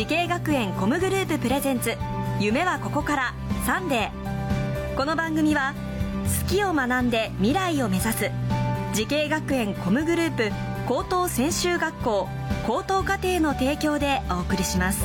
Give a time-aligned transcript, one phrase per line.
[0.00, 1.94] 滋慶学園 COM グループ presents
[2.38, 3.34] 夢はここから
[3.66, 4.96] サンデー。
[4.96, 5.74] この番組は
[6.42, 8.30] 好きを学んで未来を目指す
[8.94, 10.50] 滋慶学園 COM グループ
[10.88, 12.28] 高等専修学校
[12.66, 15.04] 高等課程の提供でお送りします。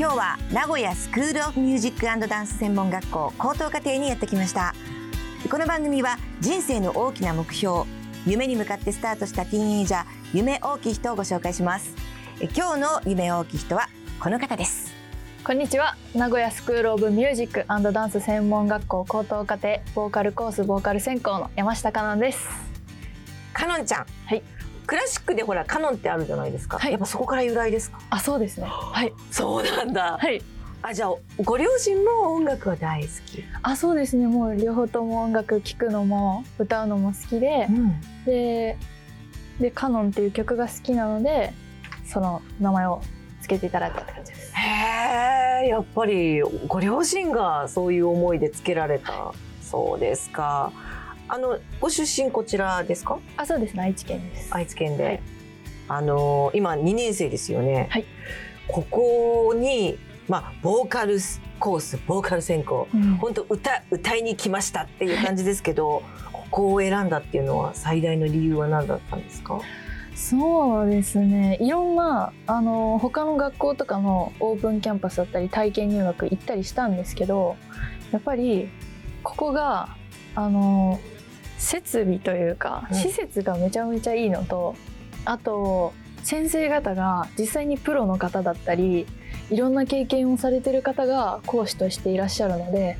[0.00, 4.74] 今日は名古屋スクールオブミュージック＆ダンス専門学校高等課程にやってきました。
[5.50, 7.82] この番組は人生の大きな目標
[8.24, 11.94] 夢に向かってスタートしたティーンエイジャー夢大きい人をご紹介します。
[12.56, 14.90] 今日の夢大きい人はこの方です。
[15.44, 15.96] こんにちは。
[16.14, 22.48] 名古屋スクールオブミュージックダンス専門学校高等課程ボーカルコースボーカル専攻の山下香音です。
[23.52, 24.06] かのんちゃん。
[24.24, 24.42] はい
[24.90, 28.00] クラシックでほらカノンってあるじゃないですか、はい、やっぱそこから由来ですか？
[28.10, 28.66] あそうですね。
[28.66, 29.12] はい。
[29.30, 30.18] そうなんだ。
[30.18, 30.42] はい。
[30.82, 33.44] あじゃあご両親も音楽は大好き？
[33.62, 34.26] あそうですね。
[34.26, 38.76] もう両方とも音楽聴くのも歌うのも好きで、うん、で
[39.60, 41.52] でカノンっていう曲が好きなので
[42.04, 43.00] その名前を
[43.40, 44.52] つけていただいたって感じです。
[44.56, 50.72] へえやっぱりご両親がそういう思いでつけられたそうですか
[51.32, 53.18] あのご出身こちらですか？
[53.36, 53.82] あ、そうですね。
[53.82, 54.48] 愛知県です。
[54.54, 55.20] 愛知県で、はい、
[55.88, 57.88] あの今2年生ですよね。
[57.90, 58.04] はい。
[58.68, 61.18] ここにまあボーカル
[61.58, 62.88] コース、ボーカル専攻、
[63.20, 69.60] 本、う、当、ん、歌歌いに来ましたっていう感じですけど、はい、ここを選んだっていうのは最大の理由は何だったんですか？
[70.16, 77.56] そうですねいろんなあの他の学校とかのオープンキャンパスだったり体験入学行ったりしたんですけど
[78.12, 78.68] やっぱり
[79.22, 79.96] ここが
[80.34, 81.00] あの
[81.60, 84.74] 設備というか、施設がめちゃめちゃいいのと
[85.24, 85.92] あと
[86.24, 89.06] 先生方が実際にプロの方だったり
[89.50, 92.98] いろんな経験をされてる方が講師としていらっしゃるので、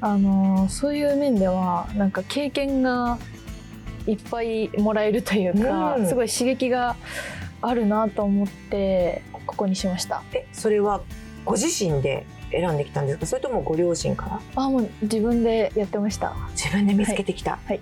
[0.00, 3.18] あのそういう面ではなんか経験が
[4.06, 6.96] いっぱいもらえるというか、うん、すごい刺激が
[7.62, 10.22] あるなと思ってここにしました。
[10.32, 11.00] えそれは
[11.44, 13.26] ご自身で選んできたんですか？
[13.26, 14.40] それともご両親から？
[14.56, 16.34] あもう自分でやってました。
[16.52, 17.80] 自分で見つけてきた、はい、はい。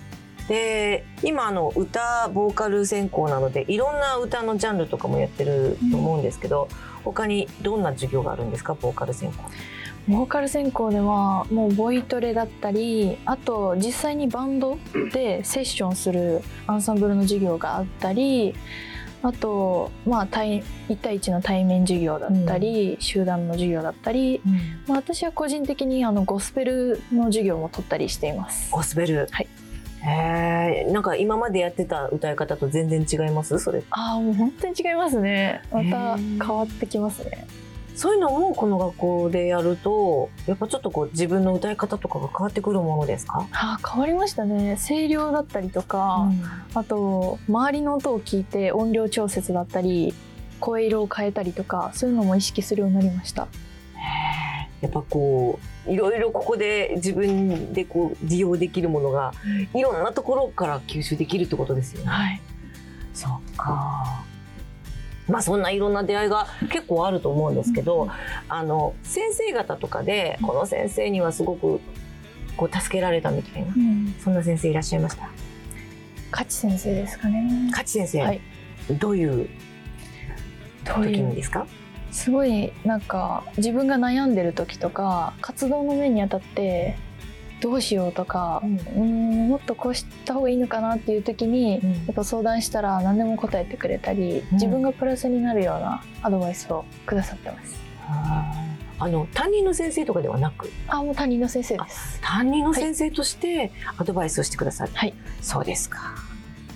[0.48, 8.74] で今の歌ボーカル専攻なのでいろんな歌のジャンルとかもやってると思うんですけど、うん、他にどんな授業があるんですか？
[8.74, 9.44] ボーカル専攻。
[10.08, 14.78] ボーカル専攻ではもうボイトレだったりあと実際にバンド
[15.12, 18.54] でセッションするアンサンブルの授業があったり
[19.22, 24.52] あと、まあ、対1対1の対面授業だったり、うん、集団の授業だったり、うん、
[24.86, 28.70] まあ、私は個人的にあのゴスペルの授業も取ったりしています。
[28.70, 29.48] ゴスペル、はい
[30.00, 33.58] へえ、なんか今までやってた歌い方と全然違います？
[33.58, 33.82] それ。
[33.90, 35.60] ああ、もう本当に違いますね。
[35.72, 37.48] また変わってきますね。
[37.98, 43.48] そういうのもこの学校でやるとやっぱちょっとこう自分の歌い方とかが変わってくるものですか？
[43.50, 44.78] あ変わりましたね。
[44.78, 50.14] 声量だったりとか、うん、あと周りの音を聞いて音量調節だったり
[50.60, 53.48] 声色を変えたりとかそういうのも意識するようになりました。
[54.80, 59.32] やっぱこういろいろここで自分でこう利用できるものが
[59.74, 62.06] いろんなところから吸収できるってことですよね。
[62.06, 62.40] はい、
[63.12, 64.22] そっか
[65.28, 68.10] まあそんないろんな出会いが結構あると思うんですけど、うん、
[68.48, 71.80] あの先生方とかでこの先生にはすごく
[72.56, 75.28] こう助けられたみたいな、うん、そんな先生いらっしゃいました？
[76.30, 77.68] 勝先生ですかね。
[77.70, 78.40] 勝先生、はい、
[78.98, 79.48] どういう
[80.84, 81.66] 時にですか？
[82.10, 86.96] すごいなんか自分が悩んでる時とか活動の面にあたって
[87.60, 97.76] どうしようとか、うん、もっとこうした方がいいのかなっていう時に、うん、やっぱ相談したら何でも答えてくれたり、うん、自分がプラスになるようなアドバイスをくださってます。
[99.00, 100.70] あの担任の先生とかではなく？
[100.88, 102.20] あもう担任の先生です。
[102.20, 106.16] 担任の先生としてアドバイスをしてくださる、はい、そうですか。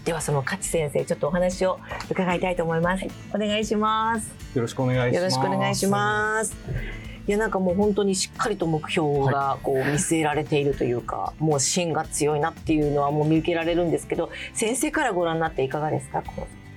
[0.04, 1.78] ではその勝先生ちょっとお話を
[2.10, 4.32] 伺いたいと思います、はい、お願いします。
[4.54, 5.16] よろしくお願いします。
[5.16, 16.24] よろしくお願いしますいやなんかもう本当にしっかりと目標がこう見据えられているというか、はい、もう芯が強いなっていうのはもう見受けられるんですけど先生からご覧になっていかがですか？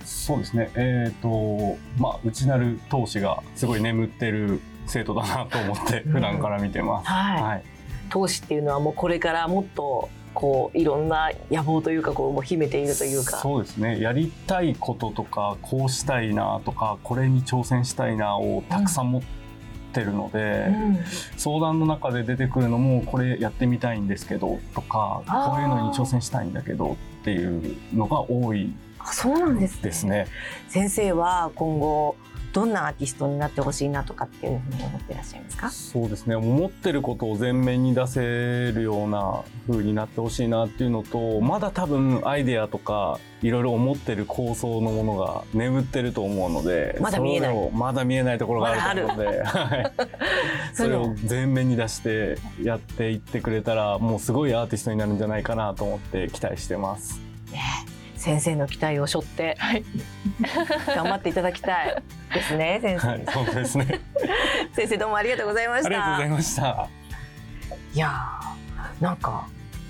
[0.04, 0.70] そうですね。
[0.76, 7.64] えっ、ー、とまあ内なる闘志がすごい眠ってる生徒だなと思って普段から見てます、はい、はい、
[8.12, 13.38] 闘志っていうのはもうこれからもっとこういろんな野望というかこうもう秘めているというか。
[13.38, 14.00] そうですね。
[14.00, 19.45] やりたいこととかこうしたいなとかこれに挑戦したいなをたくさん持って
[20.02, 21.00] るので、うん。
[21.38, 29.82] 相談の中で出てくるのもこれやってみたいんですけどとかこういうのに挑戦したいんだけどっていうのが多いあそうなんですね。
[29.84, 30.28] ですね。
[30.70, 32.16] 先生は今後
[32.56, 35.70] どんなアーティストになってほしいなとかっていうふうに思ってらっしゃいますか？
[35.70, 36.38] そうですね。
[36.38, 47.72] 思ってることを前面に出せるような風になってほしいなっていうのとまだ多分アイデアとかいろいろ思ってる構想のものが眠ってると思うのでまだ見えない。
[47.74, 49.94] まだ見えないところがあると思うので、はい、
[50.74, 57.20] それを前面に出してやっていってくれたらもうすごいアーティストになるんじゃないかなと思って期待してます。
[58.16, 59.84] 先生の期待を背負ってはい。
[60.88, 62.04] 頑張っていただきたい
[62.36, 64.02] ですね先生、はい、そうですね。
[64.74, 65.88] 先生どうもありがとうございました。
[65.88, 66.90] ありがとうございました。
[67.94, 69.48] いやーなんか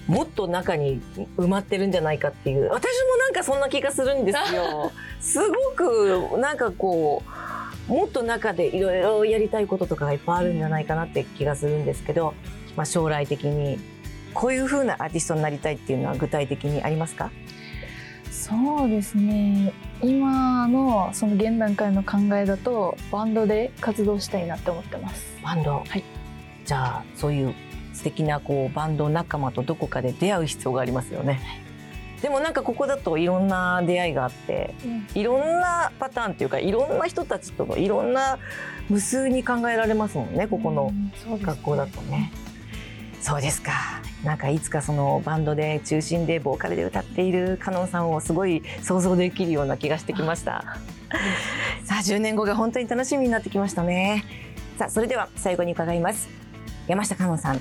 [0.07, 1.01] もっと中に
[1.38, 2.69] 埋まってるんじゃないかっていう。
[2.71, 4.92] 私もなんかそんな気がするんですよ。
[5.19, 7.24] すごくなんかこ
[7.89, 12.33] うもっと中でいろいろやりたいこととかがいっぱいあるんじゃないかなって気がするんですけど、
[12.75, 13.80] まあ、将来的に
[14.33, 17.31] こういう風なアーティストになりたいっていうのは具体的にありますか？
[18.47, 19.74] そうですね。
[20.03, 25.36] 今のその現段階の考えだとバンドで活動したいなって思ってます。
[25.42, 26.03] バンド、はい。
[26.63, 27.56] じゃあそういう
[27.92, 31.39] 素敵なこうバンド仲間とどこかで出会う必要がありますよね。
[32.21, 34.75] でもなんかここだといろんな出会いがあって
[35.15, 38.38] いろんなパターンっていうかいろんな人たちとのいろんな
[38.89, 40.91] 無数に考えられますもんねここの
[41.41, 42.31] 学校だとね。
[43.25, 43.72] そうですか
[44.24, 50.77] なんかいつかそのバンドで中心でボーカルで歌っているカノンさんをすごい想像できるような気がしてきました。
[51.86, 54.24] さあ10年後が本当に楽しみになってきましたね。
[54.77, 56.30] さあそれでは最後に伺います。
[56.86, 57.60] 山下カノンさん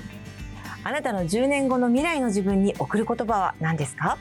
[0.83, 4.19] あなたの10年後の未来の自分に送る言葉は何ですか？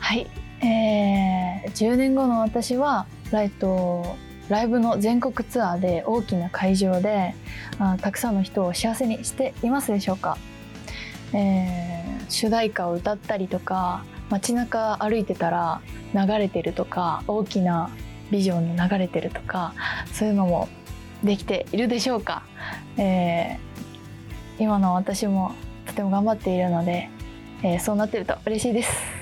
[0.00, 0.26] はい、
[0.60, 4.16] えー、10年後の私はライト
[4.50, 7.34] ライブの全国ツアーで大きな会場で
[7.78, 10.36] あたくさんの人を幸せにしていますでしょうか、
[11.32, 11.90] えー
[12.28, 15.80] 主題歌を歌ったりとか街中歩いてたら
[16.14, 17.90] 流れてるとか大きな
[18.30, 19.74] ビジョンに流れてるとか
[20.12, 20.68] そういうのも
[21.24, 22.44] できているでしょうか、
[22.96, 23.70] えー
[24.62, 25.54] 今の私も
[25.86, 27.08] とても頑張っているので、
[27.62, 29.19] えーそうなってると嬉しいです。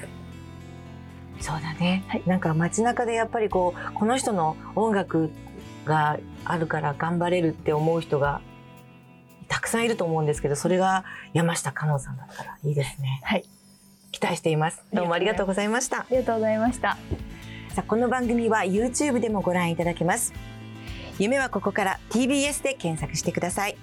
[1.49, 2.23] そうだね、はい。
[2.27, 5.31] なんか街中でやっぱりこうこの人の音楽
[5.87, 8.43] があるから頑張れるって思う人が
[9.49, 13.23] たくさんいると思うんですけどそれが山下香音さんだったらいいですね。
[13.25, 13.47] はい。
[14.13, 14.83] 期待しています。
[14.93, 16.01] どうもありがとうございました。
[16.01, 16.99] ありがとうございました。
[17.75, 20.35] さあこの番組は YouTube でもご覧いただけます。
[21.19, 23.79] 夢はここから TBS で検索してください。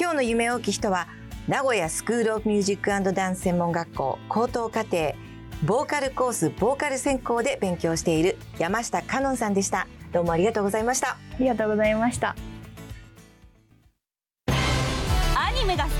[0.00, 1.06] 今日の夢大きい人は
[1.46, 5.14] 名古屋スクールオブミュージックダンス専門学校高等課程
[5.64, 9.86] ボーカルコースボーカル専攻で勉強している山下香音さんでした。
[10.12, 11.12] どうもありがとうございました。
[11.12, 12.36] ありがとうございました。
[14.48, 15.90] アニメが好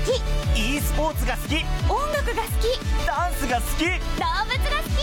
[0.53, 0.75] き。
[0.75, 1.55] e スポーツが好き。
[1.91, 3.05] 音楽が好き。
[3.07, 3.85] ダンスが好き。
[3.85, 4.97] 動物が好き。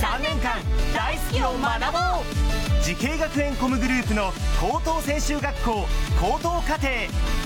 [0.00, 0.58] 3年間
[0.92, 2.82] 大好きを学ぼう。
[2.82, 5.86] 滋慶学園 COM グループの高等専修学校
[6.20, 6.88] 高等課程。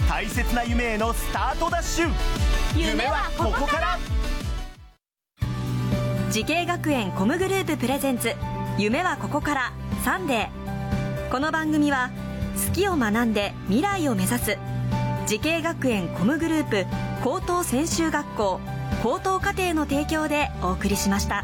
[0.08, 2.10] 大切な夢へのスタートダッシュ。
[2.74, 3.98] 夢はここから
[6.36, 8.34] 滋慶学園 COM グループ presents
[8.76, 9.72] 夢はここから
[10.04, 12.10] サンデーこの番組は
[12.68, 14.58] 好きを学んで未来を目指す
[15.26, 16.84] 滋慶学園 COM グループ
[17.24, 18.60] 高等専修学校
[19.02, 21.42] 高等課程の提供でお送りしました。